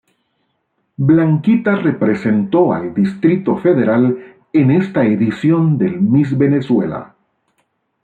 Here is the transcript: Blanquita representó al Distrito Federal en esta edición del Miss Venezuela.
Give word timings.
Blanquita 0.97 1.75
representó 1.75 2.73
al 2.73 2.91
Distrito 2.91 3.55
Federal 3.57 4.17
en 4.51 4.71
esta 4.71 5.05
edición 5.05 5.77
del 5.77 6.01
Miss 6.01 6.35
Venezuela. 6.35 7.13